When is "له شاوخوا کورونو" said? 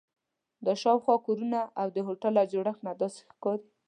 0.65-1.61